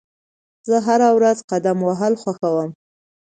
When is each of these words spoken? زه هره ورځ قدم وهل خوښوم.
زه 0.67 0.75
هره 0.87 1.09
ورځ 1.17 1.37
قدم 1.51 1.77
وهل 1.87 2.13
خوښوم. 2.21 2.69